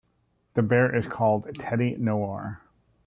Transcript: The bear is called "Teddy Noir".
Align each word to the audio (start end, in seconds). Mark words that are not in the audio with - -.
The 0.55 0.63
bear 0.63 0.95
is 0.95 1.05
called 1.05 1.47
"Teddy 1.59 1.95
Noir". 1.95 2.63